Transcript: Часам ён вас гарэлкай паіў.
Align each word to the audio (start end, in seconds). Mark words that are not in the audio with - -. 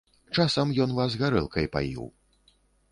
Часам 0.37 0.67
ён 0.85 0.95
вас 1.01 1.19
гарэлкай 1.21 1.71
паіў. 1.77 2.13